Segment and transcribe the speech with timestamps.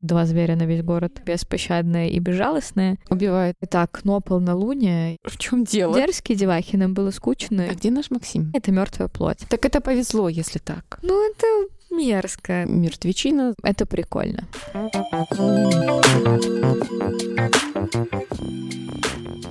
[0.00, 1.20] Два зверя на весь город.
[1.24, 2.98] Беспощадное и безжалостное.
[3.10, 3.56] Убивает.
[3.62, 5.16] Итак, Нопол на Луне.
[5.24, 5.94] В чем дело?
[5.94, 7.66] Дерзкие девахи, нам было скучно.
[7.68, 8.52] А где наш Максим?
[8.54, 9.40] Это мертвая плоть.
[9.48, 11.00] Так это повезло, если так.
[11.02, 11.46] Ну, это
[11.90, 12.64] мерзко.
[12.66, 13.54] Мертвечина.
[13.64, 14.46] Это прикольно.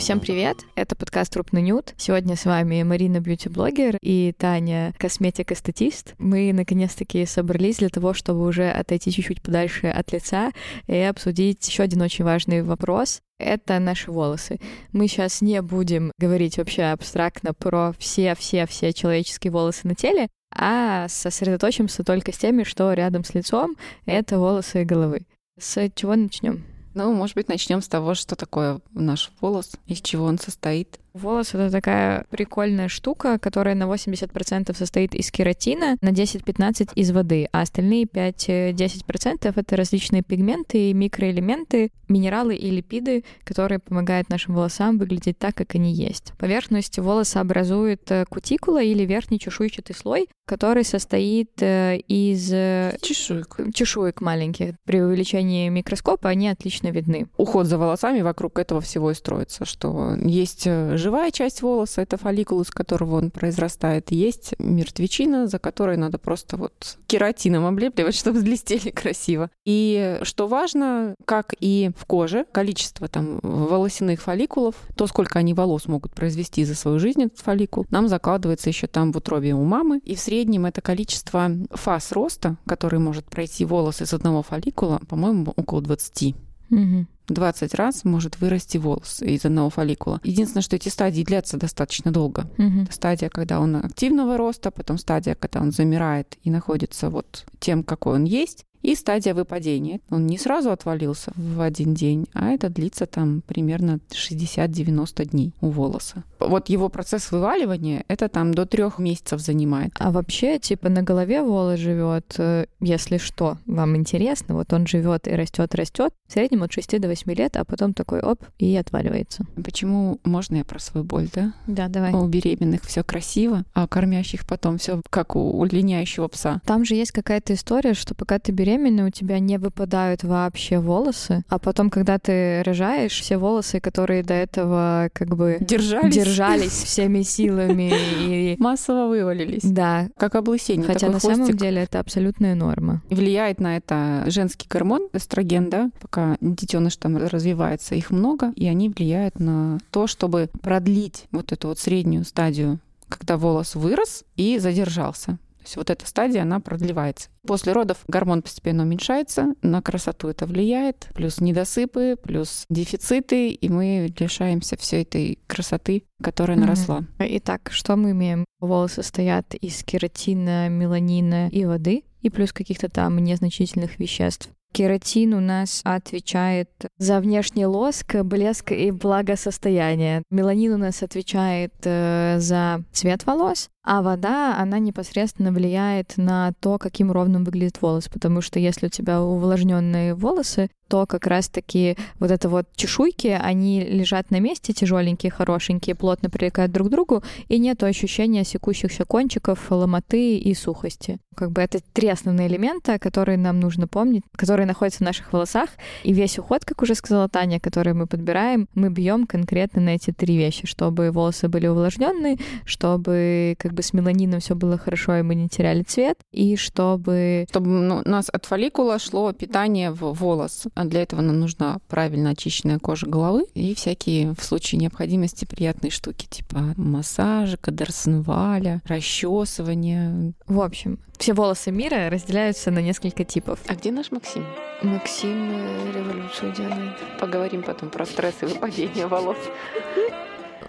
[0.08, 0.60] Всем привет!
[0.76, 1.94] Это подкаст Трупный Нюд.
[1.98, 6.16] Сегодня с вами Марина бьюти-блогер и Таня косметик-эстетист.
[6.18, 10.54] Мы наконец-таки собрались для того, чтобы уже отойти чуть-чуть подальше от лица
[10.88, 13.20] и обсудить еще один очень важный вопрос.
[13.38, 14.60] Это наши волосы.
[14.93, 22.06] Мы сейчас не будем говорить вообще абстрактно про все-все-все человеческие волосы на теле, а сосредоточимся
[22.06, 25.24] только с теми, что рядом с лицом— это волосы головы.
[25.60, 26.64] С чего начнем?
[26.97, 31.00] Ну, может быть, начнем с того, что такое наш волос, из чего он состоит.
[31.18, 37.48] Волос— это такая прикольная штука, которая на 80% состоит из кератина, на 10-15% из воды,
[37.52, 44.98] а остальные 5-10%— это различные пигменты и микроэлементы, минералы и липиды, которые помогают нашим волосам
[44.98, 46.34] выглядеть так, как они есть.
[46.38, 53.58] Поверхность волоса образует э, кутикула или верхний чешуйчатый слой, который состоит э, из э, чешуек.
[53.74, 54.76] чешуек маленьких.
[54.86, 57.28] При увеличении микроскопа они отлично видны.
[57.38, 60.68] Уход за волосами вокруг этого всего и строится, что есть
[61.08, 64.11] живая часть волоса, это фолликул, из которого он произрастает.
[64.11, 69.50] Есть мертвечина, за которой надо просто вот кератином облепливать, чтобы блестели красиво.
[69.63, 75.88] И что важно, как и в коже, количество там волосяных фолликулов, то, сколько они волос
[75.88, 80.02] могут произвести за свою жизнь, этот фолликул, нам закладывается еще там в утробе у мамы.
[80.03, 85.53] И в среднем это количество фаз роста, который может пройти волос из одного фолликула, по-моему,
[85.55, 86.35] около 20.
[86.69, 87.08] Угу.
[87.28, 90.20] 20 раз может вырасти волос из одного фолликула.
[90.23, 92.50] Единственное, что эти стадии длятся достаточно долго.
[92.58, 92.88] Угу.
[92.92, 98.16] Стадия, когда он активного роста, потом стадия, когда он замирает и находится вот тем, какой
[98.16, 100.00] он есть, и стадия выпадения.
[100.09, 105.69] Он не сразу отвалился в один день, а это длится там примерно 60-90 дней у
[105.69, 106.23] волоса.
[106.39, 109.91] Вот его процесс вываливания, это там до трех месяцев занимает.
[110.00, 115.28] А вообще, типа, на голове волос живет, э, если что, вам интересно, вот он живет
[115.28, 118.75] и растет, растет, в среднем от 6 до 8 лет, а потом такой оп, и
[118.75, 119.46] отваливается.
[119.63, 121.53] Почему можно я про свою боль, да?
[121.66, 122.13] Да, давай.
[122.13, 126.62] У беременных все красиво, а кормящих потом все как у линяющего пса.
[126.66, 130.79] Там же есть какая-то история, что пока ты беременна, беременна, у тебя не выпадают вообще
[130.79, 136.72] волосы, а потом, когда ты рожаешь, все волосы, которые до этого как бы держались, держались
[136.83, 139.63] всеми силами и массово вывалились.
[139.63, 140.09] Да.
[140.17, 140.85] Как облысение.
[140.85, 143.01] Хотя на самом деле это абсолютная норма.
[143.09, 148.89] Влияет на это женский гормон эстроген, да, пока детеныш там развивается, их много, и они
[148.89, 152.79] влияют на то, чтобы продлить вот эту вот среднюю стадию
[153.09, 157.29] когда волос вырос и задержался есть вот эта стадия, она продлевается.
[157.45, 164.13] После родов гормон постепенно уменьшается, на красоту это влияет, плюс недосыпы, плюс дефициты, и мы
[164.17, 167.03] лишаемся всей этой красоты, которая наросла.
[167.19, 168.45] Итак, что мы имеем?
[168.59, 174.49] Волосы состоят из кератина, меланина и воды, и плюс каких-то там незначительных веществ.
[174.73, 180.23] Кератин у нас отвечает за внешний лоск, блеск и благосостояние.
[180.29, 186.78] Меланин у нас отвечает э, за цвет волос, а вода, она непосредственно влияет на то,
[186.78, 192.31] каким ровным выглядит волос, потому что если у тебя увлажненные волосы, то как раз-таки вот
[192.31, 197.59] это вот чешуйки, они лежат на месте, тяжеленькие, хорошенькие, плотно прилегают друг к другу, и
[197.59, 201.20] нет ощущения секущихся кончиков, ломоты и сухости.
[201.36, 205.70] Как бы это три основные элемента, которые нам нужно помнить, которые находятся в наших волосах.
[206.03, 210.12] И весь уход, как уже сказала Таня, который мы подбираем, мы бьем конкретно на эти
[210.12, 215.22] три вещи, чтобы волосы были увлажненные, чтобы как бы с меланином все было хорошо, и
[215.22, 217.46] мы не теряли цвет, и чтобы...
[217.50, 220.64] Чтобы ну, у нас от фолликула шло питание в волос.
[220.74, 225.92] А для этого нам нужна правильно очищенная кожа головы и всякие в случае необходимости приятные
[225.92, 230.34] штуки, типа массажика, дарсенваля, расчесывания.
[230.48, 233.59] В общем, все волосы мира разделяются на несколько типов.
[233.68, 234.46] А где наш Максим?
[234.82, 236.96] Максим э, революцию делает.
[237.20, 239.38] Поговорим потом про стресс и выпадение волос.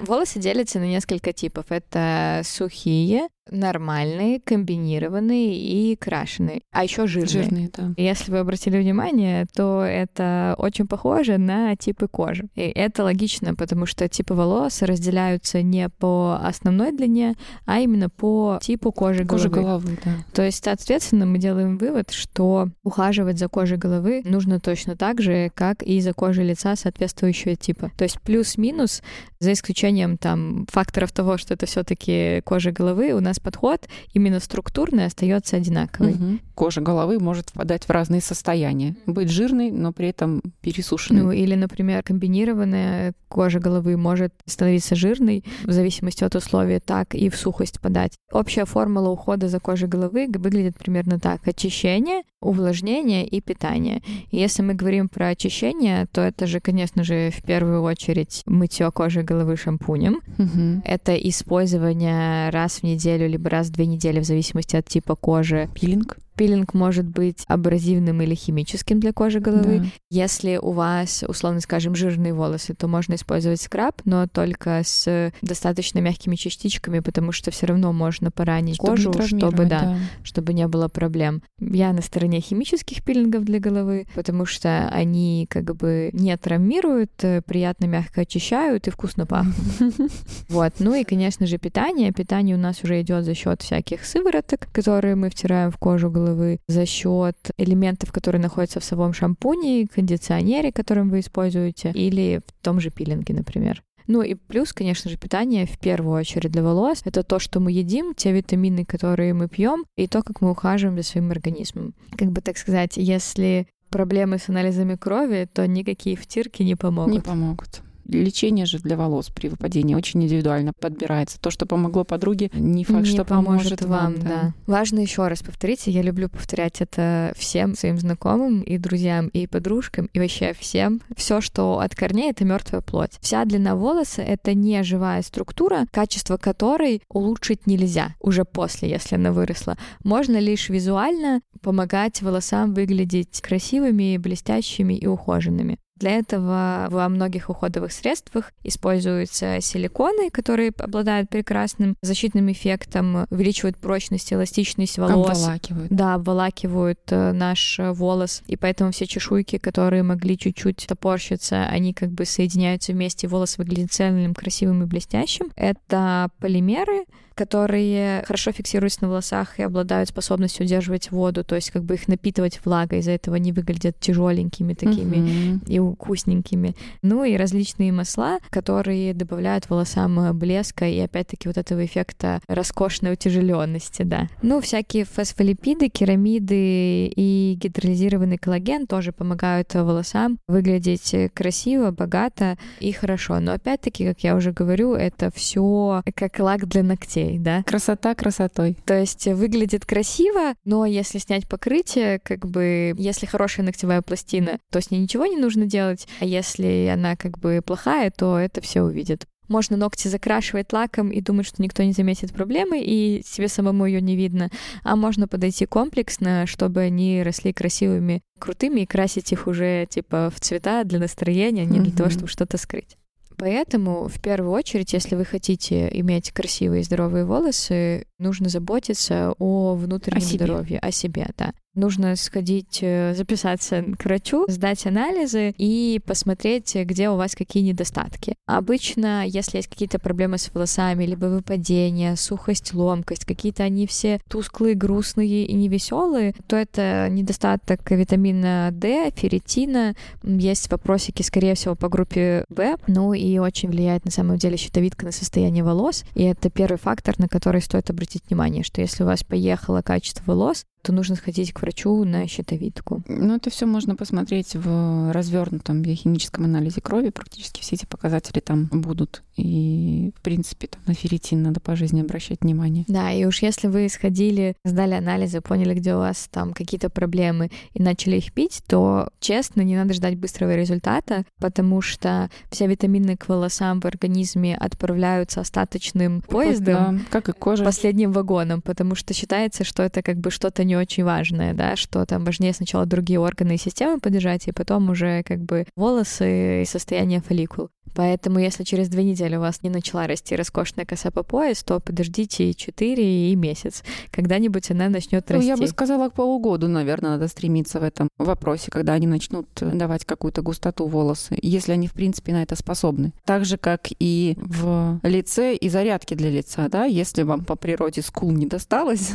[0.01, 1.67] Волосы делятся на несколько типов.
[1.71, 7.29] Это сухие, нормальные, комбинированные и крашеные, а еще жирные.
[7.29, 7.93] Жирные, да.
[7.97, 12.49] Если вы обратили внимание, то это очень похоже на типы кожи.
[12.55, 17.35] И это логично, потому что типы волос разделяются не по основной длине,
[17.65, 19.81] а именно по типу кожи, кожи головы.
[19.81, 19.99] головы.
[20.05, 20.13] Да.
[20.33, 25.51] То есть, соответственно, мы делаем вывод, что ухаживать за кожей головы нужно точно так же,
[25.55, 27.91] как и за кожей лица соответствующего типа.
[27.97, 29.03] То есть плюс-минус,
[29.41, 34.41] за исключением там факторов того, что это все-таки кожа головы, у нас нас подход именно
[34.41, 36.13] структурный остается одинаковый.
[36.13, 36.39] Угу.
[36.55, 38.97] Кожа головы может впадать в разные состояния.
[39.07, 41.23] Быть жирной, но при этом пересушенной.
[41.23, 47.31] Ну или, например, комбинированная кожа головы может становиться жирной в зависимости от условий, так и
[47.31, 48.15] в сухость подать.
[48.33, 51.47] Общая формула ухода за кожей головы выглядит примерно так.
[51.47, 54.03] Очищение, увлажнение и питание.
[54.31, 58.91] И если мы говорим про очищение, то это же, конечно же, в первую очередь мытье
[58.93, 60.21] кожи головы шампунем.
[60.39, 60.83] Угу.
[60.85, 65.69] Это использование раз в неделю либо раз в две недели в зависимости от типа кожи.
[65.75, 66.19] Пилинг.
[66.39, 69.81] Пилинг может быть абразивным или химическим для кожи головы.
[69.81, 69.87] Да.
[70.09, 75.99] Если у вас, условно скажем, жирные волосы, то можно использовать скраб, но только с достаточно
[75.99, 79.97] мягкими частичками, потому что все равно можно поранить Чтобы кожу, чтобы да, да.
[80.23, 81.43] чтобы не было проблем.
[81.59, 87.43] Я на стороне химических пилингов для головы, потому что они как бы не травмируют, э,
[87.43, 89.57] приятно мягко очищают и вкусно пахнут.
[90.49, 90.75] Вот.
[90.79, 92.13] Ну и, конечно же, питание.
[92.13, 96.28] Питание у нас уже идет за счет всяких сывороток, которые мы втираем в кожу головы,
[96.67, 102.81] за счет элементов, которые находятся в самом шампуне, кондиционере, которым вы используете, или в том
[102.81, 103.83] же пилинге, например.
[104.09, 107.03] Ну и плюс, конечно же, питание в первую очередь для волос.
[107.05, 110.97] Это то, что мы едим, те витамины, которые мы пьем, и то, как мы ухаживаем
[110.97, 111.95] за своим организмом.
[112.17, 117.13] Как бы так сказать, если проблемы с анализами крови, то никакие втирки не помогут.
[117.13, 117.83] Не помогут.
[118.09, 121.41] Лечение же для волос при выпадении очень индивидуально подбирается.
[121.41, 124.53] То, что помогло подруге, не факт, не что поможет поможет вам, да.
[124.67, 130.09] Важно еще раз повторить, я люблю повторять это всем своим знакомым и друзьям и подружкам
[130.13, 131.01] и вообще всем.
[131.17, 133.19] Все, что от корней, это мертвая плоть.
[133.21, 139.33] Вся длина волоса это не живая структура, качество которой улучшить нельзя уже после, если она
[139.33, 139.77] выросла.
[140.05, 145.79] Можно лишь визуально помогать волосам выглядеть красивыми, блестящими и ухоженными.
[145.99, 154.33] Для этого во многих уходовых средствах используются силиконы, которые обладают прекрасным защитным эффектом, увеличивают прочность,
[154.33, 155.39] эластичность волос.
[155.39, 155.91] Обволакивают.
[155.91, 162.11] Да, обволакивают э, наш волос, и поэтому все чешуйки, которые могли чуть-чуть топорщиться, они как
[162.11, 165.51] бы соединяются вместе, волос выглядит цельным, красивым и блестящим.
[165.57, 167.05] Это полимеры,
[167.39, 172.09] которые хорошо фиксируются на волосах и обладают способностью удерживать воду, то есть как бы их
[172.09, 175.63] напитывать влагой, из-за этого они выглядят тяжеленькими такими Мгм.
[175.67, 176.75] и вкусненькими.
[177.03, 183.13] Ну и различные масла, которые добавляют волосам э, блеска и опять-таки вот этого эффекта роскошной
[183.13, 184.29] утяжеленности, да.
[184.43, 192.57] Ну, всякие фосфолипиды, керамиды и гидролизированный коллаген тоже помогают э, волосам выглядеть э, красиво, богато
[192.81, 193.39] и хорошо.
[193.41, 197.63] Но опять-таки, как я уже говорю, это все как лак для ногтей, да.
[197.65, 198.77] Красота красотой.
[198.87, 204.81] То есть выглядит красиво, но если снять покрытие, как бы, если хорошая ногтевая пластина, то
[204.81, 208.83] с ней ничего не нужно делать, а если она как бы плохая, то это все
[208.83, 209.27] увидят.
[209.49, 214.01] Можно ногти закрашивать лаком и думать, что никто не заметит проблемы, и себе самому ее
[214.01, 214.51] не видно.
[214.85, 220.41] А можно подойти комплексно, чтобы они росли красивыми, крутыми, и красить их уже типа в
[220.41, 222.99] цвета для настроения, а не для того, чтобы что-то скрыть.
[223.39, 229.75] Поэтому, в первую очередь, если вы хотите иметь красивые и здоровые волосы, нужно заботиться о
[229.75, 230.45] внутреннем О себе.
[230.45, 231.53] здоровье, о себе, да.
[231.79, 238.35] Нужно сходить, э, записаться к врачу, сдать анализы и посмотреть, где у вас какие недостатки.
[238.47, 244.75] Обычно, если есть какие-то проблемы с волосами, либо выпадение, сухость, ломкость, какие-то они все тусклые,
[244.75, 249.95] грустные и невеселые, то это недостаток витамина D, ферритина.
[250.25, 252.77] Есть вопросики, скорее всего, по группе В.
[252.89, 256.05] Ну и очень влияет на самом деле щитовидка на состояние волос.
[256.17, 260.25] И это первый фактор, на который стоит обратить внимание, что если у вас поехало качество
[260.27, 263.03] волос, то нужно сходить к врачу на щитовидку.
[263.09, 267.11] Ну, это все можно посмотреть в развернутом биохимическом анализе крови.
[267.11, 269.23] Практически все эти показатели там будут.
[269.37, 272.87] И, в принципе, там на ферритин надо по жизни обращать внимание.
[272.89, 277.51] Да, и уж если вы сходили, сдали анализы, поняли, где у вас там какие-то проблемы
[277.75, 283.17] и начали их пить, то, честно, не надо ждать быстрого результата, потому что все витамины
[283.19, 287.63] к волосам в организме отправляются остаточным поездом, Да, как и кожа.
[287.63, 292.05] последним вагоном, потому что считается, что это как бы что-то не очень важное, да, что
[292.07, 296.65] там важнее сначала другие органы и системы поддержать, и потом уже как бы волосы и
[296.65, 297.71] состояние фолликул.
[297.95, 301.81] Поэтому, если через две недели у вас не начала расти роскошная коса по пояс, то
[301.81, 303.83] подождите 4 и месяц.
[304.11, 305.49] Когда-нибудь она начнет Ну, расти.
[305.49, 310.05] я бы сказала, к полугоду, наверное, надо стремиться в этом вопросе, когда они начнут давать
[310.05, 313.13] какую-то густоту волосы, если они, в принципе, на это способны.
[313.25, 318.03] Так же, как и в лице и зарядки для лица, да, если вам по природе
[318.03, 319.13] скул не досталось,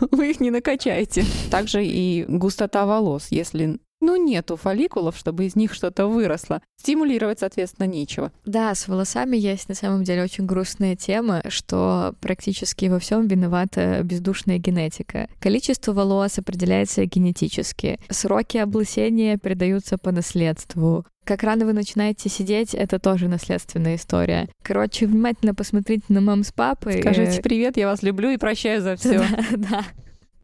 [0.10, 1.24] вы их не накачаете.
[1.50, 3.28] Также и густота волос.
[3.30, 6.60] Если Ну, нету фолликулов, чтобы из них что-то выросло.
[6.78, 8.30] Стимулировать, соответственно, нечего.
[8.44, 14.00] Да, с волосами есть на самом деле очень грустная тема, что практически во всем виновата
[14.02, 15.28] бездушная генетика.
[15.40, 17.98] Количество волос определяется генетически.
[18.10, 21.06] Сроки облысения передаются по наследству.
[21.24, 24.48] Как рано вы начинаете сидеть, это тоже наследственная история.
[24.62, 27.00] Короче, внимательно посмотрите на мам с папой.
[27.00, 29.24] Скажите привет, я вас люблю и прощаю за все.
[29.50, 29.84] Да, да.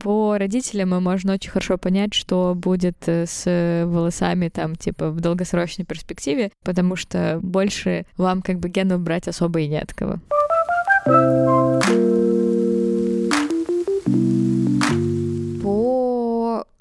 [0.02, 5.84] По родителям можно очень хорошо понять, что будет э, с волосами там, типа, в долгосрочной
[5.84, 10.18] перспективе, потому что больше вам как бы генов брать особо и не от кого.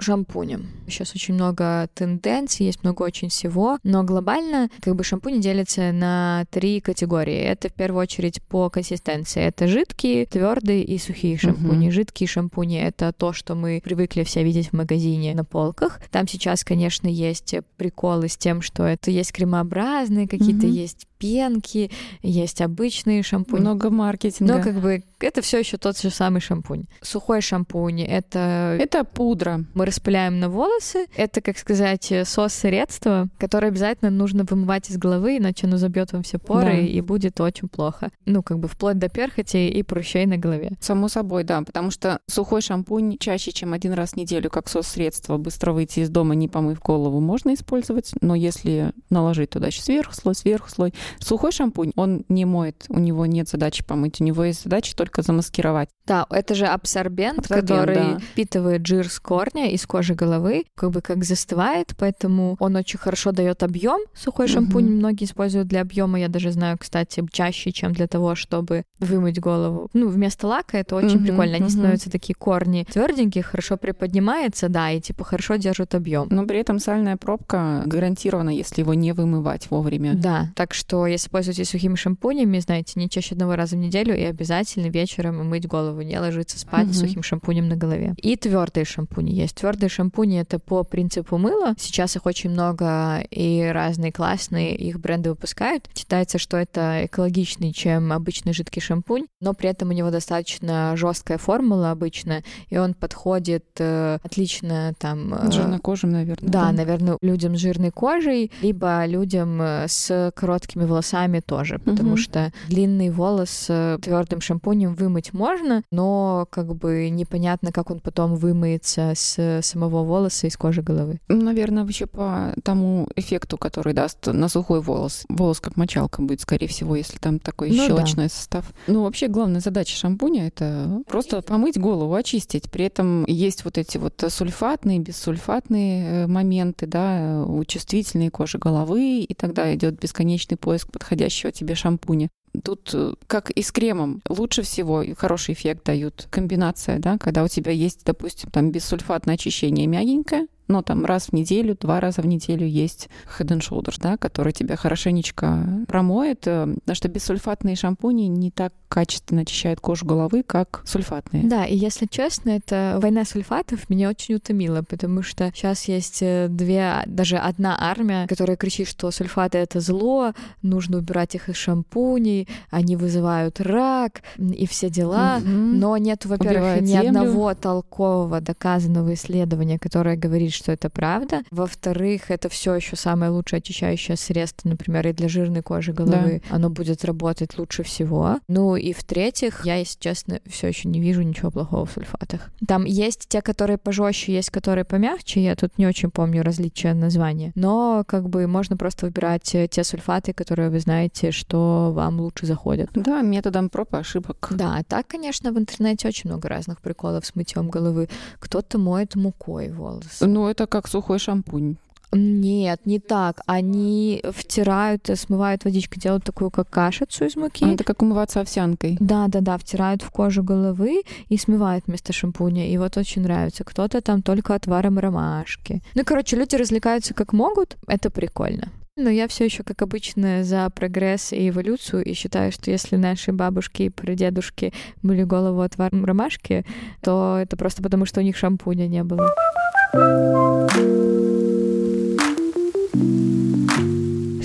[0.02, 0.68] Шампунем.
[0.88, 6.46] Сейчас очень много тенденций, есть много очень всего, но глобально как бы шампуни делятся на
[6.50, 7.38] три категории.
[7.38, 9.44] Это в первую очередь по консистенции.
[9.44, 11.88] Это жидкие, твердые и сухие шампуни.
[11.88, 11.92] Uh-huh.
[11.92, 16.02] Жидкие шампуни— это то, что мы привыкли все видеть в магазине на полках.
[16.12, 20.72] Там сейчас, конечно, есть приколы с тем, что это есть кремообразные какие-то, uh-huh.
[20.72, 21.92] есть пенки,
[22.24, 23.62] есть обычные шампуни.
[23.62, 24.56] Много маркетинга.
[24.56, 26.86] Но как бы это все еще тот же самый шампунь.
[27.02, 28.76] Сухой шампунь— это...
[28.80, 29.64] Это пудра.
[29.76, 31.06] Мы распыляем на волосы.
[31.16, 36.40] Это, как сказать, сос-средство, которое обязательно нужно вымывать из головы, иначе оно забьет вам все
[36.40, 36.78] поры да.
[36.80, 38.10] и будет очень плохо.
[38.26, 40.72] Ну, как бы вплоть до перхоти и прыщей на голове.
[40.80, 45.38] Само собой, да, потому что сухой шампунь чаще, чем один раз в неделю, как сос-средство,
[45.38, 50.14] быстро выйти из дома, не помыв голову, можно использовать, но если наложить туда еще сверху
[50.16, 54.44] слой, сверху слой, Сухой шампунь, он не моет, у него нет задачи помыть, у него
[54.44, 55.90] есть задача только замаскировать.
[56.06, 58.20] Да, это же абсорбент, абсорбент который да.
[58.20, 63.32] впитывает жир с корня из кожи головы, как бы как застывает, поэтому он очень хорошо
[63.32, 64.02] дает объем.
[64.14, 64.54] Сухой угу.
[64.54, 69.40] шампунь многие используют для объема, я даже знаю, кстати, чаще, чем для того, чтобы вымыть
[69.40, 69.90] голову.
[69.94, 71.56] Ну, вместо лака это очень угу, прикольно.
[71.56, 71.72] Они угу.
[71.72, 76.28] становятся такие корни тверденькие, хорошо приподнимается, да, и типа хорошо держат объем.
[76.30, 80.14] Но при этом сальная пробка гарантирована, если его не вымывать вовремя.
[80.14, 84.24] Да, так что если пользуетесь сухими шампунями, знаете, не чаще одного раза в неделю и
[84.24, 86.94] обязательно вечером мыть голову, не ложиться спать угу.
[86.94, 88.16] с сухим шампунем на голове.
[88.18, 89.56] И твердые шампуни есть.
[89.56, 91.76] Твердые шампуни это по принципу мыла.
[91.78, 95.90] Сейчас их очень много и разные классные, их бренды выпускают.
[95.96, 101.38] Считается, что это экологичный, чем обычный жидкий шампунь, но при этом у него достаточно жесткая
[101.38, 105.34] формула обычно, и он подходит э, отлично там...
[105.34, 106.50] Э, Жирнокожим, наверное.
[106.50, 112.12] Да, да, наверное, людям с жирной кожей, либо людям э, с короткими волосами тоже, потому
[112.12, 112.18] угу.
[112.18, 113.66] что длинный волос
[114.02, 120.48] твердым шампунем вымыть можно, но как бы непонятно, как он потом вымыется с самого волоса
[120.48, 121.20] из кожи головы.
[121.28, 125.24] Наверное, еще по тому эффекту, который даст на сухой волос.
[125.30, 128.30] Волос как мочалка будет, скорее всего, если там такой ну, щелочной да.
[128.30, 128.66] состав.
[128.88, 132.70] Ну, вообще, главная задача шампуня— это просто помыть голову, очистить.
[132.70, 139.22] При этом есть вот эти вот сульфатные, бессульфатные э, моменты, да, у чувствительной кожи головы,
[139.22, 142.30] и тогда идет бесконечный поиск подходящего тебе шампуня.
[142.64, 147.48] Тут, э, как и с кремом, лучше всего хороший эффект дают комбинация, да, когда у
[147.48, 152.26] тебя есть, допустим, там бессульфатное очищение мягенькое, но там раз в неделю, два раза в
[152.26, 158.28] неделю есть Head and Shoulders, да, который тебя хорошенечко промоет, э, потому что бессульфатные шампуни
[158.28, 161.44] не так качественно очищают кожу головы, как сульфатные.
[161.44, 166.48] Да, и если честно, это война сульфатов меня очень утомила, потому что сейчас есть э,
[166.50, 172.50] две, даже одна армия, которая кричит, что сульфаты— это зло, нужно убирать их из шампуней,
[172.70, 175.50] они вызывают рак и все дела, угу.
[175.50, 177.08] но нет, во-первых, ни землю.
[177.08, 181.42] одного толкового доказанного исследования, которое говорит, что это правда.
[181.52, 186.42] Во-вторых, это все еще самое лучшее очищающее средство, например, и для жирной кожи головы.
[186.50, 186.56] Да.
[186.56, 188.40] Оно будет работать лучше всего.
[188.48, 192.52] Ну и в-третьих, я, если честно, все еще не вижу ничего плохого в сульфатах.
[192.68, 195.44] Там есть те, которые пожестче, есть которые помягче.
[195.44, 197.52] Я тут не очень помню различия названия.
[197.56, 202.90] Но как бы можно просто выбирать те сульфаты, которые вы знаете, что вам лучше заходят.
[202.94, 204.50] Да, методом проб и ошибок.
[204.52, 208.10] Да, так, конечно, в интернете очень много разных приколов с мытьем головы.
[208.40, 210.28] Кто-то моет мукой волосы.
[210.28, 211.78] Ну, это как сухой шампунь.
[212.14, 213.42] Нет, не так.
[213.46, 217.64] Они втирают, смывают водичкой, делают такую как кашицу из муки.
[217.64, 218.98] А, это как умываться овсянкой.
[219.00, 222.70] Да, да, да, втирают в кожу головы и смывают вместо шампуня.
[222.70, 223.64] И вот очень нравится.
[223.64, 225.82] Кто-то там только отваром ромашки.
[225.96, 227.78] Ну, короче, люди развлекаются как могут.
[227.88, 228.70] Это прикольно.
[228.98, 233.32] Но я все еще, как обычно, за прогресс и эволюцию, и считаю, что если наши
[233.32, 236.66] бабушки и прадедушки мыли голову отваром ромашки,
[237.02, 239.34] то это просто потому, что у них шампуня не было.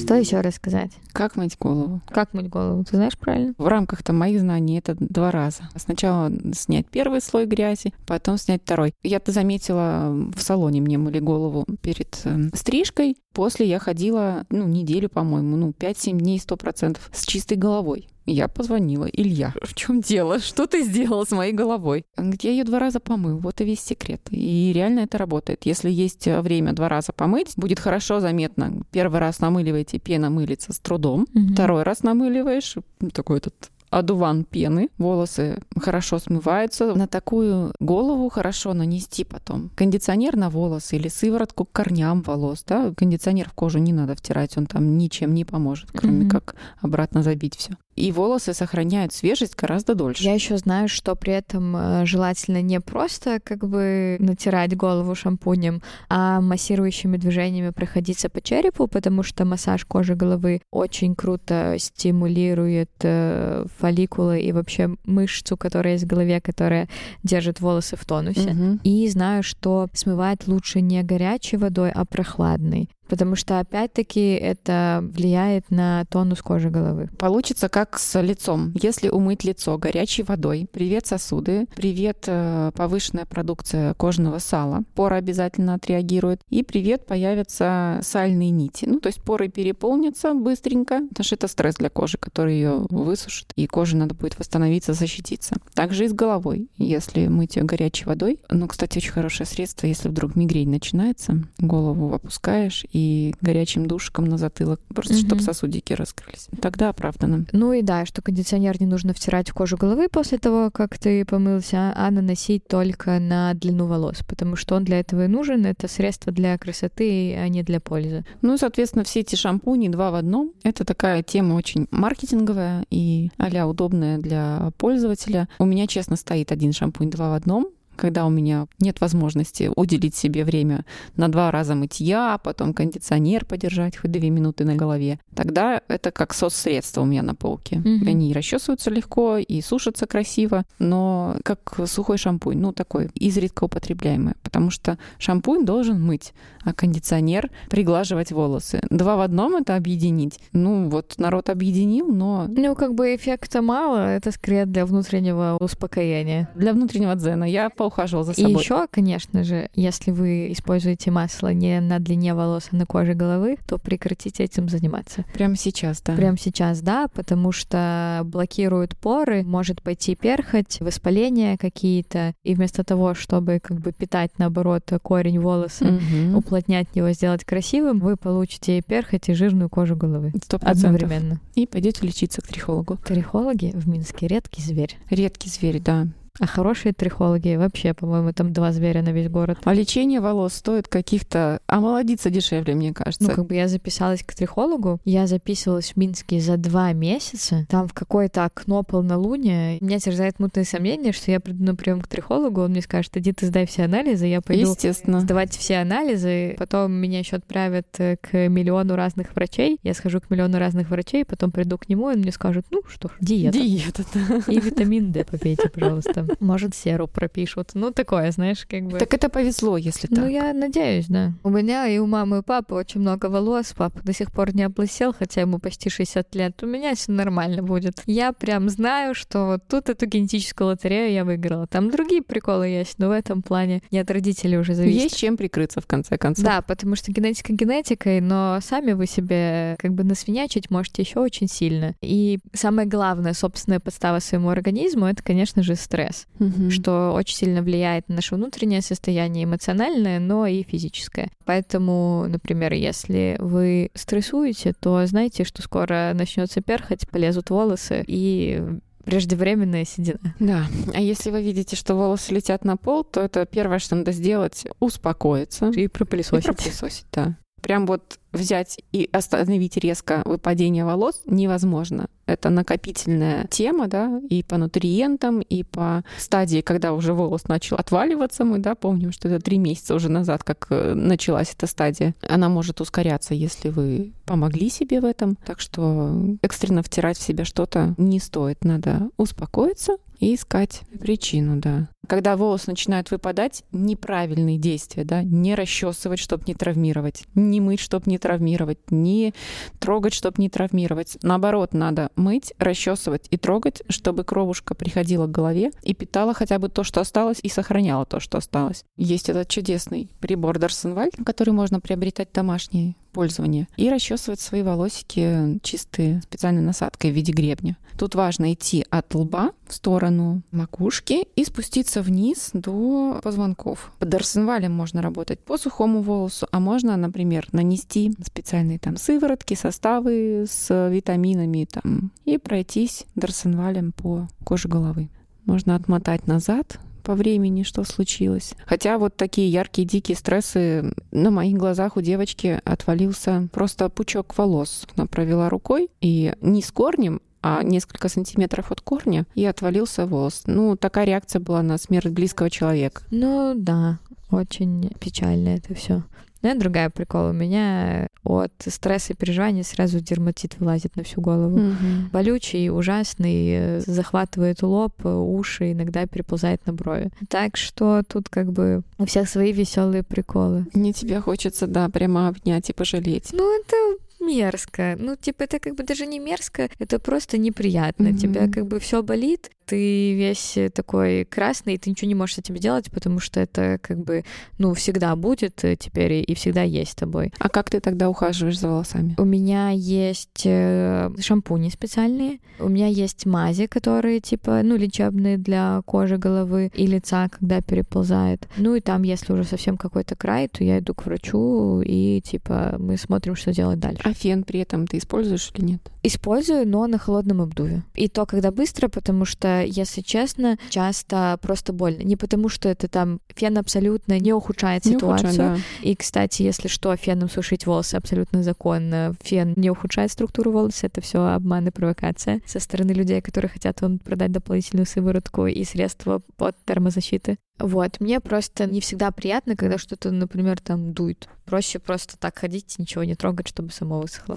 [0.07, 0.93] Что еще рассказать?
[1.13, 2.01] Как мыть голову?
[2.09, 2.85] Как мыть голову?
[2.85, 3.55] Ты знаешь правильно?
[3.59, 5.69] В рамках там моих знаний это два раза.
[5.75, 8.95] Сначала снять первый слой грязи, потом снять второй.
[9.03, 13.17] Я-то заметила, в салоне мне мыли голову перед э, стрижкой.
[13.33, 18.09] После я ходила, ну, неделю, по-моему, ну, 5-7 дней, 100% с чистой головой.
[18.27, 19.07] Я позвонила.
[19.07, 20.41] Илья, в чем дело?
[20.41, 22.05] Что ты сделал с моей головой?
[22.17, 23.39] Где ее два раза помыл?
[23.39, 24.21] Вот и весь секрет.
[24.31, 25.65] И реально это работает.
[25.65, 28.83] Если есть время два раза помыть, будет хорошо заметно.
[28.91, 31.27] Первый раз намыливаете, пена мылится с трудом.
[31.35, 31.55] Угу.
[31.55, 32.75] Второй раз намыливаешь,
[33.13, 36.95] такой этот одуван пены, волосы хорошо смываются.
[36.95, 42.65] На такую голову хорошо нанести потом кондиционер на волосы или сыворотку к корням волос.
[42.67, 42.93] Да?
[42.97, 46.31] Кондиционер в кожу не надо втирать, он там ничем не поможет, кроме mm-hmm.
[46.31, 50.23] как обратно забить все и волосы сохраняют свежесть гораздо дольше.
[50.23, 55.83] Я еще знаю, что при этом э, желательно не просто как бы натирать голову шампунем,
[56.09, 63.65] а массирующими движениями проходиться по черепу, потому что массаж кожи головы очень круто стимулирует э,
[63.79, 66.89] фолликулы и вообще мышцу, которая есть в голове, которая
[67.23, 68.51] держит волосы в тонусе.
[68.51, 68.81] Угу.
[68.85, 75.71] И знаю, что смывать лучше не горячей водой, а прохладной потому что, опять-таки, это влияет
[75.71, 77.09] на тонус кожи головы.
[77.19, 78.73] Получится как с лицом.
[78.81, 85.75] Если умыть лицо горячей водой, привет сосуды, привет э, повышенная продукция кожного сала, пора обязательно
[85.75, 88.87] отреагирует, и привет появятся сальные нити.
[88.87, 93.53] Ну, то есть поры переполнятся быстренько, потому что это стресс для кожи, который ее высушит,
[93.57, 95.57] и коже надо будет восстановиться, защититься.
[95.75, 96.69] Также и с головой.
[96.77, 102.15] Если мыть ее горячей водой, ну, кстати, очень хорошее средство, если вдруг мигрень начинается, голову
[102.15, 105.21] опускаешь и горячим душиком на затылок, просто угу.
[105.21, 106.49] чтобы сосудики раскрылись.
[106.63, 107.45] Тогда оправдано.
[107.53, 111.27] Ну и да, что кондиционер не нужно втирать в кожу головы после того, как ты
[111.27, 115.67] помылся, а наносить только на длину волос, потому что он для этого и нужен.
[115.67, 118.25] Это средство для красоты, а не для пользы.
[118.41, 120.53] Ну, соответственно, все эти шампуни два в одном.
[120.63, 125.49] Это такая тема очень маркетинговая и а удобная для пользователя.
[125.59, 130.15] У меня, честно, стоит один шампунь два в одном когда у меня нет возможности уделить
[130.15, 130.85] себе время
[131.17, 136.35] на два раза мытья, потом кондиционер подержать хоть две минуты на голове, тогда это как
[136.35, 137.77] соцсредство у меня на полке.
[137.77, 138.09] Mm-hmm.
[138.09, 144.71] Они расчесываются легко и сушатся красиво, но как сухой шампунь, ну такой изредка употребляемый, потому
[144.71, 146.33] что шампунь должен мыть,
[146.65, 148.81] а кондиционер приглаживать волосы.
[148.91, 150.41] Два в одном это объединить.
[150.53, 152.47] Ну вот народ объединил, но...
[152.49, 156.49] Ну как бы эффекта мало, это скорее для внутреннего успокоения.
[156.55, 157.45] Для внутреннего дзена.
[157.45, 158.51] Я по поухаживал за собой.
[158.51, 163.15] И еще, конечно же, если вы используете масло не на длине волос, а на коже
[163.15, 165.25] головы, то прекратите этим заниматься.
[165.33, 166.15] Прямо сейчас, да.
[166.15, 173.15] Прямо сейчас, да, потому что блокируют поры, может пойти перхоть, воспаления какие-то, и вместо того,
[173.15, 176.39] чтобы как бы питать, наоборот, корень волоса, угу.
[176.39, 180.33] уплотнять его, сделать красивым, вы получите перхоть и жирную кожу головы.
[180.35, 180.59] 100%.
[180.63, 181.41] Одновременно.
[181.55, 182.99] И пойдете лечиться к трихологу.
[183.05, 184.97] Трихологи в Минске редкий зверь.
[185.09, 186.09] Редкий зверь, да.
[186.39, 189.59] А хорошие трихологи вообще, по-моему, там два зверя на весь город.
[189.65, 191.61] А лечение волос стоит каких-то...
[191.67, 193.29] А молодиться дешевле, мне кажется.
[193.29, 195.01] Ну, как бы я записалась к трихологу.
[195.05, 197.67] Я записывалась в Минске за два месяца.
[197.69, 199.79] Там в какое-то окно полнолуния.
[199.81, 203.33] Меня терзает мутное сомнение, что я приду на прием к трихологу, он мне скажет, иди
[203.33, 205.21] ты сдай все анализы, я пойду Естественно.
[205.21, 206.55] сдавать все анализы.
[206.59, 209.79] Потом меня еще отправят э, к миллиону разных врачей.
[209.83, 212.83] Я схожу к миллиону разных врачей, потом приду к нему, и он мне скажет, ну
[212.89, 213.59] что ж, диета.
[213.59, 214.05] Диета.
[214.49, 216.26] И витамин D попейте, пожалуйста.
[216.41, 217.71] Может, серу пропишут.
[217.75, 218.99] Ну, такое, знаешь, как бы...
[218.99, 220.19] Так это повезло, если так.
[220.19, 221.33] Ну, я надеюсь, да.
[221.43, 223.75] У меня и у мамы и папы очень много волос.
[223.77, 226.63] Папа до сих пор не облысел, хотя ему почти 60 лет.
[226.63, 228.03] У меня все нормально будет.
[228.07, 231.67] Я прям знаю, что вот тут эту генетическую лотерею я выиграла.
[231.67, 235.03] Там другие приколы есть, но в этом плане не от родителей уже зависит.
[235.03, 236.45] Есть чем прикрыться, в конце концов.
[236.45, 241.49] Да, потому что генетика генетикой, но сами вы себе как бы насвинячить можете еще очень
[241.49, 241.95] сильно.
[242.01, 246.71] И самое главное, собственная подстава своему организму, это, конечно же, стресс стресс, угу.
[246.71, 251.31] что очень сильно влияет на наше внутреннее состояние эмоциональное, но и физическое.
[251.45, 258.63] Поэтому, например, если вы стрессуете, то знайте, что скоро начнется перхоть, полезут волосы и
[259.05, 260.35] преждевременная седина.
[260.41, 260.67] Да.
[260.93, 264.67] А если вы видите, что волосы летят на пол, то это первое, что надо сделать,
[264.81, 265.69] успокоиться.
[265.71, 266.45] И пропылесосить.
[266.45, 267.37] И пропылесосить, да.
[267.63, 272.09] Прям вот взять и остановить резко выпадение волос невозможно.
[272.27, 278.45] Это накопительная тема, да, и по нутриентам, и по стадии, когда уже волос начал отваливаться,
[278.45, 282.15] мы, да, помним, что это три месяца уже назад, как э, началась эта стадия.
[282.29, 285.37] Она может ускоряться, если вы помогли себе в этом.
[285.47, 288.65] Так что экстренно втирать в себя что-то не стоит.
[288.65, 291.89] Надо успокоиться, и искать причину, да.
[292.07, 298.05] Когда волос начинает выпадать, неправильные действия, да, не расчесывать, чтобы не травмировать, не мыть, чтобы
[298.11, 299.35] не травмировать, не
[299.81, 301.19] трогать, чтобы не травмировать.
[301.23, 306.69] Наоборот, надо мыть, расчесывать и трогать, чтобы кровушка приходила к голове и питала хотя бы
[306.69, 308.85] то, что осталось, и сохраняла то, что осталось.
[308.97, 316.21] Есть этот чудесный прибор Дарсенваль, который можно приобретать домашний пользования и расчесывать свои волосики чистые
[316.21, 317.79] специальной насадкой в виде гребня.
[317.99, 323.91] Тут важно идти от лба в сторону макушки и спуститься вниз до позвонков.
[323.99, 330.45] Под дарсенвалем можно работать по сухому волосу, а можно, например, нанести специальные там сыворотки, составы
[330.47, 335.09] с витаминами там и пройтись дарсенвалем по коже головы.
[335.47, 338.55] Можно отмотать назад, по времени, что случилось.
[338.67, 344.87] Хотя вот такие яркие, дикие стрессы на моих глазах у девочки отвалился просто пучок волос.
[344.97, 350.43] Она провела рукой, и не с корнем, а несколько сантиметров от корня, и отвалился волос.
[350.47, 353.03] Ну, такая реакция была на смерть близкого человека.
[353.13, 354.01] Ну да,
[354.33, 356.03] очень печально это все.
[356.47, 357.31] Но это другая прикол.
[357.31, 361.59] У меня от стресса и переживаний сразу дерматит вылазит на всю голову.
[361.59, 362.11] Мгм.
[362.13, 367.11] Болючий, ужасный, э, захватывает лоб, э, уши, иногда переползает на брови.
[367.29, 370.67] Так что тут как бы у всех свои веселые приколы.
[370.73, 373.31] Мне тебя хочется, да, прямо обнять и пожалеть.
[373.33, 373.77] Ну, это
[374.21, 374.97] мерзко.
[375.01, 378.11] Ну, типа, это как бы даже не мерзко, это просто неприятно.
[378.11, 378.19] Мгм.
[378.19, 382.39] Тебя как бы все болит, ты весь такой красный, и ты ничего не можешь с
[382.39, 384.25] этим делать, потому что это как бы,
[384.59, 387.33] ну, всегда будет э, теперь и всегда есть с тобой.
[387.39, 389.15] А как ты тогда ухаживаешь за волосами?
[389.19, 395.83] У меня есть э, шампуни специальные, у меня есть мази, которые типа, ну, лечебные для
[395.85, 398.49] кожи головы и лица, когда переползает.
[398.57, 402.77] Ну и там, если уже совсем какой-то край, то я иду к врачу и типа
[402.79, 404.03] мы смотрим, что делать дальше.
[404.05, 405.91] А фен при этом ты используешь или нет?
[406.03, 407.83] Использую, но на холодном обдуве.
[407.95, 412.03] И то, когда быстро, потому что, если честно, часто просто больно.
[412.03, 415.29] Не потому, что это там фен абсолютно не ухудшает Не ситуацию.
[415.29, 415.59] ухудшай, да.
[415.83, 419.15] И, кстати, если что, феном сушить волосы абсолютно законно.
[419.23, 423.81] Фен не ухудшает структуру волос, это все обман и провокация со стороны людей, которые хотят
[423.81, 427.39] вам продать дополнительную сыворотку и средства под термозащиты.
[427.59, 431.29] Вот, мне просто не всегда приятно, когда что-то, например, там дует.
[431.47, 434.37] Проще просто так ходить, ничего не трогать, чтобы само высохло.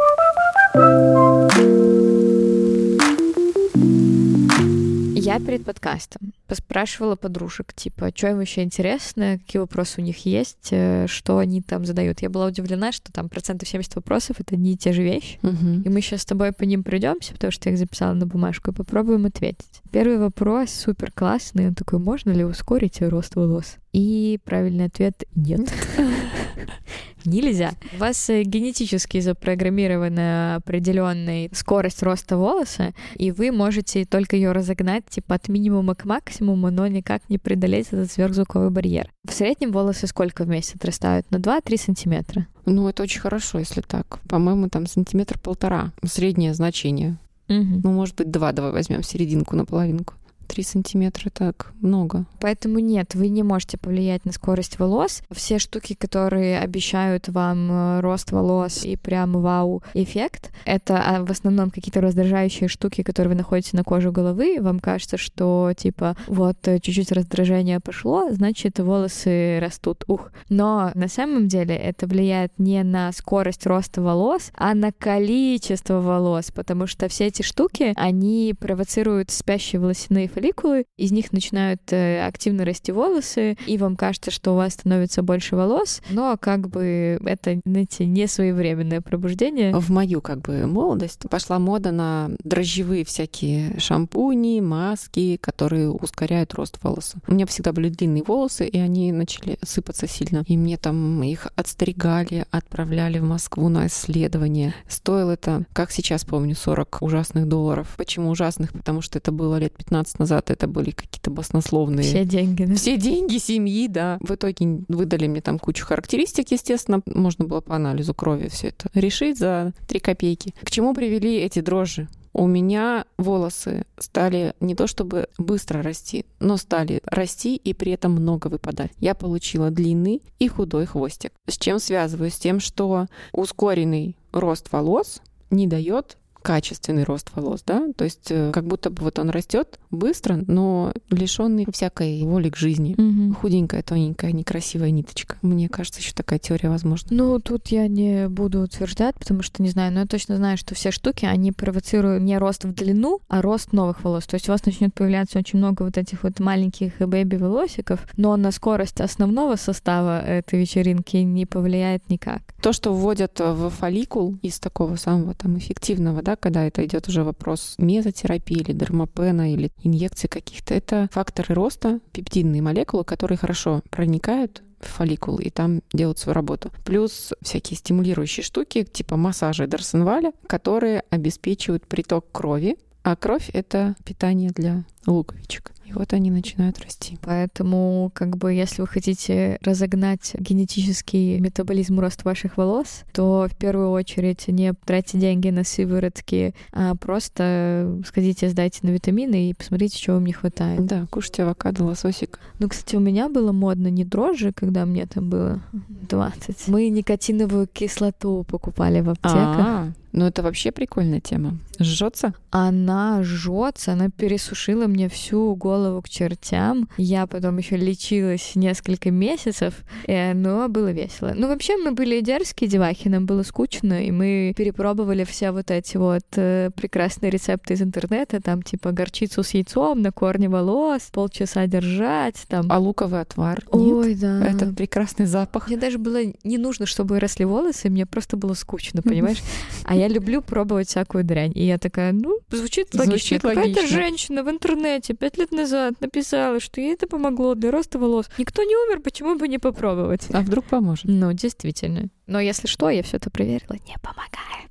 [5.29, 10.69] Я перед подкастом поспрашивала подружек, типа, что им вообще интересно, какие вопросы у них есть,
[10.71, 12.23] э, что они там задают.
[12.23, 15.37] Я была удивлена, что там процентов 70 вопросов— это не те же вещи.
[15.43, 15.83] Мгм.
[15.83, 18.71] И мы сейчас с тобой по ним пройдемся, потому что я их записала на бумажку,
[18.71, 19.81] и попробуем ответить.
[19.91, 21.67] Первый вопрос супер классный.
[21.67, 23.77] Он такой, можно ли ускорить рост волос?
[23.91, 25.61] И правильный ответ— нет.
[27.25, 27.71] Нельзя.
[27.95, 35.05] У вас э, генетически запрограммирована определенная скорость роста волоса, и вы можете только ее разогнать
[35.09, 39.11] типа от минимума к максимуму, но никак не преодолеть этот сверхзвуковой барьер.
[39.27, 41.29] В среднем волосы сколько в месяц отрастают?
[41.31, 42.47] На 2-3 сантиметра.
[42.65, 44.19] Ну, это очень хорошо, если так.
[44.29, 45.91] По-моему, там сантиметр полтора.
[46.03, 47.17] Среднее значение.
[47.49, 47.81] Мгм.
[47.83, 50.13] Ну, может быть, два давай возьмем серединку на половинку.
[50.49, 52.25] Три сантиметра так много.
[52.39, 55.21] Поэтому нет, вы не можете повлиять на скорость волос.
[55.29, 61.69] Все штуки, которые обещают вам э, рост волос и прям вау-эффект, это а, в основном
[61.69, 64.57] какие-то раздражающие штуки, которые вы находите на коже головы.
[64.59, 70.03] Вам кажется, что типа вот э, чуть-чуть раздражение пошло, значит волосы растут.
[70.07, 70.31] Ух.
[70.49, 76.49] Но на самом деле это влияет не на скорость роста волос, а на количество волос,
[76.51, 82.65] потому что все эти штуки, они провоцируют спящие волосяные фолликулы, из них начинают э, активно
[82.65, 87.59] расти волосы, и вам кажется, что у вас становится больше волос, но как бы это,
[87.65, 89.75] знаете, не своевременное пробуждение.
[89.75, 96.79] В мою как бы молодость пошла мода на дрожжевые всякие шампуни, маски, которые ускоряют рост
[96.81, 97.17] волоса.
[97.27, 100.43] У меня всегда были длинные волосы, и они начали сыпаться сильно.
[100.47, 104.73] И мне там их отстригали, отправляли в Москву на исследование.
[104.87, 107.93] Стоило это, как сейчас помню, 40 ужасных долларов.
[107.97, 108.71] Почему ужасных?
[108.71, 112.75] Потому что это было лет 15 назад, это были какие-то баснословные Все деньги, да?
[112.75, 114.17] все деньги семьи, да.
[114.21, 117.01] В итоге выдали мне там кучу характеристик, естественно.
[117.05, 120.53] Можно было по анализу крови все это решить за 3 копейки.
[120.63, 122.07] К чему привели эти дрожжи?
[122.31, 128.11] У меня волосы стали не то чтобы быстро расти, но стали расти и при этом
[128.11, 128.91] много выпадать.
[128.99, 131.31] Я получила длинный и худой хвостик.
[131.47, 132.29] С чем связываю?
[132.29, 138.51] С тем, что ускоренный рост волос не дает качественный рост волос, да, то есть э,
[138.51, 142.95] как будто бы вот он растет быстро, но лишенный всякой воли к жизни.
[142.97, 143.33] Мгм.
[143.35, 145.37] Худенькая, тоненькая, некрасивая ниточка.
[145.41, 147.07] Мне кажется, еще такая теория возможна.
[147.11, 150.75] Ну, тут я не буду утверждать, потому что не знаю, но я точно знаю, что
[150.75, 154.25] все штуки, они провоцируют не рост в длину, а рост новых волос.
[154.25, 158.51] То есть у вас начнет появляться очень много вот этих вот маленьких бэби-волосиков, но на
[158.51, 162.41] скорость основного состава этой вечеринки не повлияет никак.
[162.61, 167.23] То, что вводят в фолликул из такого самого там эффективного, да, когда это идет уже
[167.23, 174.63] вопрос мезотерапии или дермопена или инъекций каких-то, это факторы роста, пептидные молекулы, которые хорошо проникают
[174.79, 176.71] в фолликул и там делают свою работу.
[176.85, 184.51] Плюс всякие стимулирующие штуки, типа массажа Дарсенваля, которые обеспечивают приток крови, а кровь— это питание
[184.51, 185.71] для луковичек.
[185.89, 187.17] И вот они начинают расти.
[187.21, 193.89] Поэтому, как бы, если вы хотите разогнать генетический метаболизм рост ваших волос, то в первую
[193.89, 200.17] очередь не тратьте деньги на сыворотки, а просто сходите, сдайте на витамины и посмотрите, чего
[200.17, 200.85] вам не хватает.
[200.85, 202.39] Да, кушайте авокадо, лососик.
[202.59, 206.67] Ну, кстати, у меня было модно не дрожжи, когда мне там было 20.
[206.67, 209.33] Мы никотиновую кислоту покупали в аптеках.
[209.33, 211.57] А, ну это вообще прикольная тема.
[211.79, 212.33] Жжется?
[212.49, 216.89] Она жжется, она пересушила мне всю голову к чертям.
[216.97, 219.73] Я потом еще лечилась несколько месяцев,
[220.07, 221.33] и, но было весело.
[221.35, 225.97] Ну, вообще, мы были дерзкие девахи, нам было скучно, и мы перепробовали все вот эти
[225.97, 231.67] вот э, прекрасные рецепты из интернета, там, типа, горчицу с яйцом на корне волос, полчаса
[231.67, 232.65] держать, там.
[232.69, 233.63] А луковый отвар?
[233.71, 233.93] Нет?
[233.93, 234.45] Ой, да.
[234.45, 235.67] Этот прекрасный запах.
[235.67, 239.41] Мне даже было не нужно, чтобы росли волосы, мне просто было скучно, понимаешь?
[239.85, 241.51] А я люблю пробовать всякую дрянь.
[241.55, 243.17] И я такая, ну, звучит логично.
[243.17, 247.99] Звучит Какая-то женщина в интернете пять лет назад написала, что ей это помогло для роста
[247.99, 248.29] волос.
[248.37, 250.27] Никто не умер, почему бы не попробовать?
[250.31, 251.05] А вдруг поможет?
[251.05, 252.09] Ну, действительно.
[252.27, 254.69] Но если что, я все это проверила, не помогает.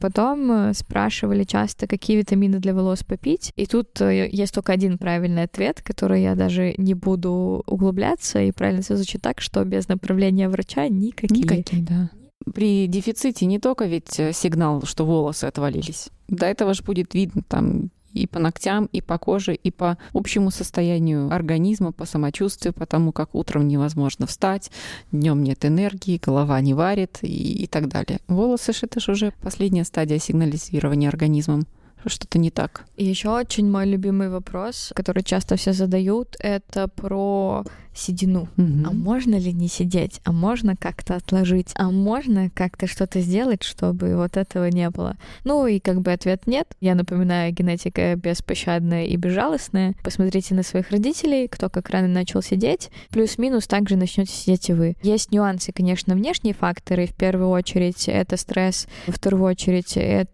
[0.00, 3.52] Потом э, спрашивали часто, какие витамины для волос попить.
[3.56, 8.40] И тут э, есть только один правильный ответ, который я даже не буду углубляться.
[8.40, 11.42] И правильно все звучит так, что без направления врача никакие.
[11.42, 12.10] Никакие, да.
[12.54, 16.08] При дефиците не только ведь э, сигнал, что волосы отвалились.
[16.28, 20.50] До этого же будет видно там и по ногтям, и по коже, и по общему
[20.50, 24.70] состоянию организма, по самочувствию, по тому, как утром невозможно встать,
[25.12, 28.20] днем нет энергии, голова не варит и, и так далее.
[28.28, 31.66] Волосы ж это же уже последняя стадия сигнализирования организмом,
[32.06, 32.84] что-то не так.
[32.96, 37.64] И еще очень мой любимый вопрос, который часто все задают, это про
[37.98, 38.48] седину.
[38.56, 38.86] Мгм.
[38.86, 40.20] А можно ли не сидеть?
[40.24, 41.72] А можно как-то отложить?
[41.74, 45.16] А можно как-то что-то сделать, чтобы вот этого не было?
[45.44, 46.68] Ну и как бы ответ нет.
[46.80, 49.94] Я напоминаю, генетика беспощадная и безжалостная.
[50.02, 52.90] Посмотрите на своих родителей, кто как рано начал сидеть.
[53.10, 54.96] Плюс-минус также начнете сидеть и вы.
[55.02, 57.06] Есть нюансы, конечно, внешние факторы.
[57.06, 60.30] В первую очередь это стресс, во вторую очередь это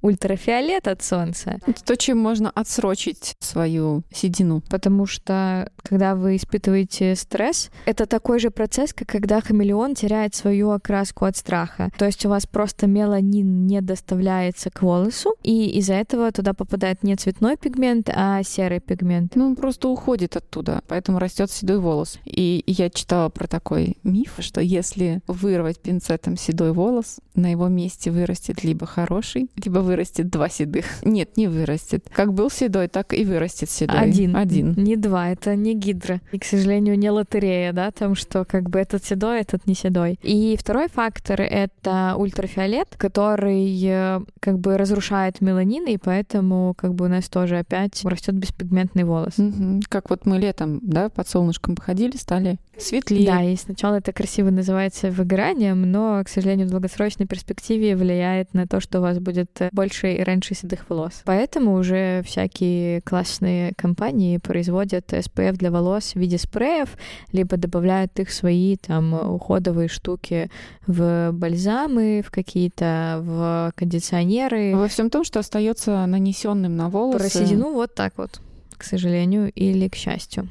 [0.00, 1.58] ультрафиолет от солнца.
[1.66, 4.62] Это то, чем можно отсрочить свою седину.
[4.68, 10.70] Потому что, когда вы испытываете стресс, это такой же процесс, как когда хамелеон теряет свою
[10.70, 11.90] окраску от страха.
[11.98, 17.02] То есть у вас просто меланин не доставляется к волосу, и из-за этого туда попадает
[17.02, 19.34] не цветной пигмент, а серый пигмент.
[19.34, 22.18] Ну, он просто уходит оттуда, поэтому растет седой волос.
[22.24, 28.10] И я читала про такой миф, что если вырвать пинцетом седой волос, на его месте
[28.10, 30.84] вырастет либо хороший, либо вырастет два седых.
[31.04, 32.06] Нет, не вырастет.
[32.12, 33.98] Как был седой, так и вырастет седой.
[33.98, 34.36] Один.
[34.36, 34.74] Один.
[34.76, 36.20] Не два, это не гидра.
[36.32, 40.18] И, к сожалению, не лотерея, да, там, что как бы этот седой, этот не седой.
[40.22, 47.06] И второй фактор— это ультрафиолет, который э, как бы разрушает меланин, и поэтому как бы
[47.06, 49.38] у нас тоже опять растет беспигментный волос.
[49.38, 49.82] Мгм.
[49.88, 53.26] Как вот мы летом, да, под солнышком походили, стали светлее.
[53.26, 58.66] Да, и сначала это красиво называется выгоранием, но, к сожалению, в долгосрочной перспективе влияет на
[58.66, 61.22] то, что у вас будет э, больше и раньше седых волос.
[61.24, 66.96] Поэтому уже всякие классные компании производят SPF для волос в виде спреев,
[67.32, 70.50] либо добавляют их свои там уходовые штуки
[70.86, 74.74] в бальзамы, в какие-то в кондиционеры.
[74.74, 77.18] Во всем том, что остается нанесенным на волосы.
[77.18, 78.40] Про седину вот так вот,
[78.76, 80.48] к сожалению или к счастью.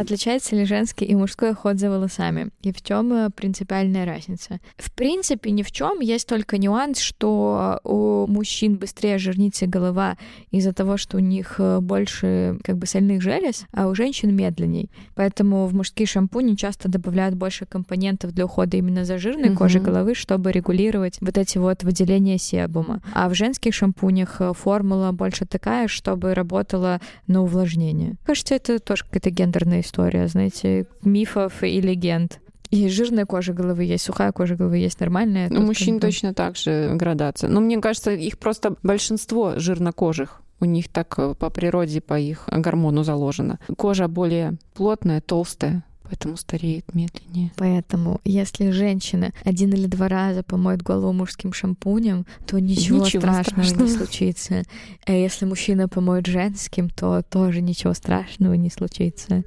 [0.00, 2.50] Отличается ли женский и мужской уход за волосами?
[2.62, 4.60] И в чем принципиальная разница?
[4.76, 6.00] В принципе, ни в чем.
[6.00, 10.16] Есть только нюанс, что у мужчин быстрее жирнится голова
[10.50, 14.90] из-за того, что у них э, больше как бы сальных желез, а у женщин медленней.
[15.14, 19.56] Поэтому в мужские шампуни часто добавляют больше компонентов для ухода именно за жирной Мгм.
[19.56, 23.00] кожей головы, чтобы регулировать вот эти вот выделения себума.
[23.12, 28.14] А в женских шампунях э, формула больше такая, чтобы работала на увлажнение.
[28.24, 32.40] Кажется, это тоже какая-то гендерная история, знаете, мифов и легенд.
[32.70, 35.48] И жирная кожа головы есть, сухая кожа головы есть, нормальная.
[35.50, 37.48] У мужчин точно так же градация.
[37.48, 40.42] Но мне кажется, их просто большинство жирнокожих.
[40.60, 43.60] У них так э, по природе, по их гормону заложено.
[43.76, 47.52] Кожа более плотная, толстая, поэтому стареет медленнее.
[47.56, 53.62] Поэтому, если женщина один или два раза помоет голову мужским шампунем, то ничего, ничего страшного,
[53.62, 54.62] страшного не случится.
[55.06, 59.44] А если мужчина помоет женским, то тоже ничего страшного не случится.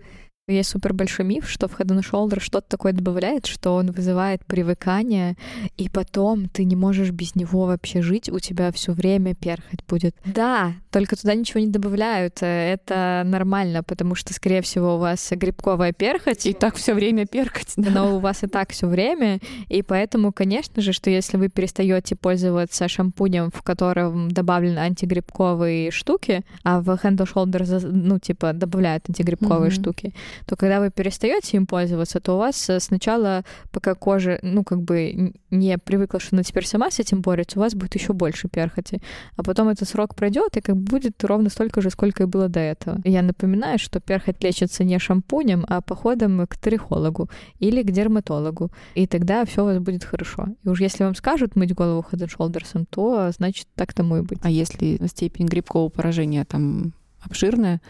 [0.48, 4.44] Есть супер большой миф, что в Head and Shoulder что-то такое добавляет, что он вызывает
[4.46, 5.38] привыкание,
[5.78, 10.16] и потом ты не можешь без него вообще жить, у тебя все время перхоть будет.
[10.26, 12.40] Да, только туда ничего не добавляют.
[12.42, 16.46] Это нормально, потому что, скорее всего, у вас грибковая перхоть.
[16.48, 17.74] И так все время перхоть.
[17.78, 17.92] Да.
[17.92, 22.16] Но у вас и так все время, и поэтому, конечно же, что если вы перестаете
[22.16, 29.06] пользоваться шампунем, в котором добавлены антигрибковые штуки, а в Hand and Shoulder, ну, типа, добавляют
[29.08, 29.82] антигрибковые mm-hmm.
[29.82, 30.14] штуки,
[30.46, 34.82] то когда вы перестаете им пользоваться, то у вас э, сначала, пока кожа, ну, как
[34.82, 38.48] бы не привыкла, что она теперь сама с этим борется, у вас будет еще больше
[38.48, 39.02] перхоти.
[39.36, 42.48] А потом этот срок пройдет, и как бы будет ровно столько же, сколько и было
[42.48, 43.00] до этого.
[43.04, 48.72] Я напоминаю, что перхоть лечится не шампунем, а походом к трихологу или к дерматологу.
[48.96, 50.48] И тогда все у вас будет хорошо.
[50.64, 54.40] И уж если вам скажут мыть голову Head Shoulders, то значит так тому и быть.
[54.44, 57.82] А если степень грибкового поражения там обширная,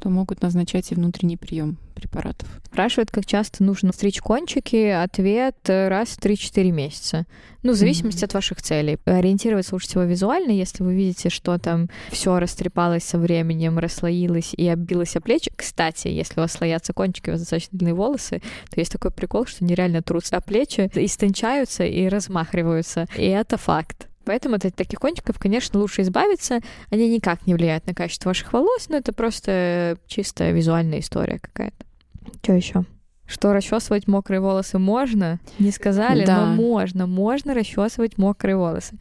[0.00, 2.48] то могут назначать и внутренний прием препаратов.
[2.66, 4.88] Спрашивают, как часто нужно стричь кончики.
[4.88, 7.26] Ответ раз в 3-4 месяца.
[7.62, 8.26] Ну, в зависимости mm-hmm.
[8.26, 8.98] от ваших целей.
[9.06, 14.68] Ориентироваться лучше всего визуально, если вы видите, что там все растрепалось со временем, расслоилось и
[14.68, 15.50] оббилось о плечи.
[15.54, 19.46] Кстати, если у вас слоятся кончики, у вас достаточно длинные волосы, то есть такой прикол,
[19.46, 23.06] что нереально трутся о плечи, истончаются и размахриваются.
[23.16, 24.08] И это факт.
[24.24, 26.60] Поэтому от таких кончиков, конечно, лучше избавиться.
[26.90, 31.84] Они никак не влияют на качество ваших волос, но это просто чисто визуальная история какая-то.
[32.42, 32.84] Что еще?
[33.26, 35.40] Что расчесывать мокрые волосы можно?
[35.58, 36.44] Не сказали, да.
[36.44, 37.06] но можно.
[37.06, 38.96] Можно расчесывать мокрые волосы.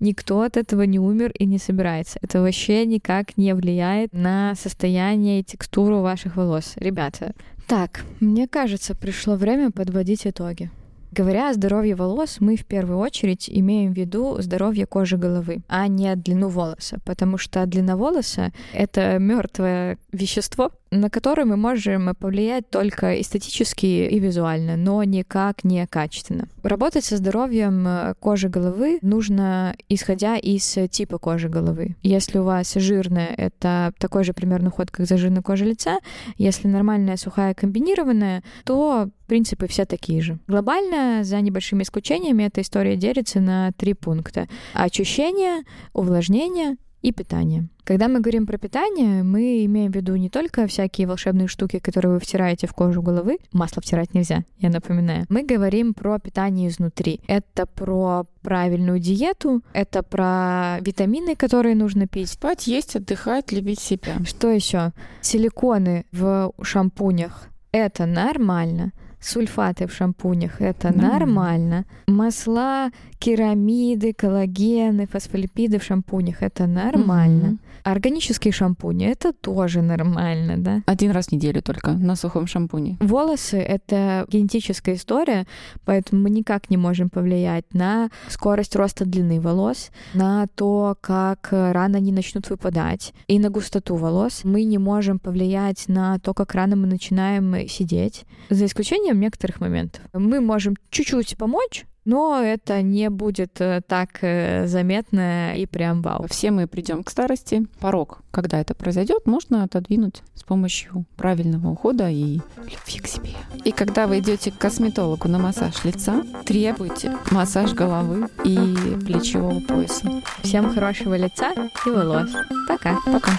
[0.00, 2.18] Никто от этого не умер и не собирается.
[2.22, 6.72] Это вообще никак не влияет на состояние и текстуру ваших волос.
[6.76, 7.34] Ребята,
[7.66, 10.70] так, мне кажется, пришло время подводить итоги.
[11.12, 15.86] Говоря о здоровье волос, мы в первую очередь имеем в виду здоровье кожи головы, а
[15.86, 22.70] не длину волоса, потому что длина волоса— это мертвое вещество, на которое мы можем повлиять
[22.70, 26.48] только эстетически и визуально, но никак не качественно.
[26.62, 31.96] Работать со здоровьем э, кожи головы нужно исходя из типа кожи головы.
[32.02, 35.98] Если у вас жирная, это такой же примерно ход, как зажирная кожа лица.
[36.38, 40.38] Если нормальная, сухая, комбинированная, то принципы все такие же.
[40.46, 44.48] Глобально, за небольшими исключениями, эта история делится на три пункта.
[44.74, 47.68] Очищение, увлажнение и питание.
[47.84, 52.14] Когда мы говорим про питание, мы имеем в виду не только всякие волшебные штуки, которые
[52.14, 53.38] вы втираете в кожу головы.
[53.52, 55.26] Масло втирать нельзя, я напоминаю.
[55.28, 57.20] Мы говорим про питание изнутри.
[57.28, 62.30] Это про правильную диету, это про витамины, которые нужно пить.
[62.30, 64.16] Спать, есть, отдыхать, любить себя.
[64.24, 64.92] Что еще?
[65.20, 67.48] Силиконы в шампунях.
[67.70, 68.92] Это нормально
[69.26, 71.00] сульфаты в шампунях это mm.
[71.00, 71.84] нормально.
[72.06, 77.46] Масла, керамиды, коллагены, фосфолипиды в шампунях это нормально.
[77.46, 77.58] Mm-hmm.
[77.86, 80.82] Органические шампуни это тоже нормально, да?
[80.86, 82.96] Один раз в неделю только на сухом шампуне.
[82.98, 85.46] Волосы это генетическая история,
[85.84, 91.98] поэтому мы никак не можем повлиять на скорость роста длины волос, на то, как рано
[91.98, 94.40] они начнут выпадать, и на густоту волос.
[94.42, 99.60] Мы не можем повлиять на то, как рано мы начинаем сидеть, за исключением узнаем некоторых
[99.60, 100.02] моментов.
[100.12, 106.26] Мы можем чуть-чуть помочь, но это не будет э, так э, заметно и прям вау.
[106.28, 107.66] Все мы придем к старости.
[107.80, 113.34] Порог, когда это произойдет, можно отодвинуть с помощью правильного ухода и любви к себе.
[113.64, 118.56] И когда вы идете к косметологу на массаж лица, требуйте массаж головы и
[119.04, 120.22] плечевого пояса.
[120.42, 121.52] Всем хорошего лица
[121.86, 122.30] и волос.
[122.68, 122.98] Пока.
[123.04, 123.32] Пока.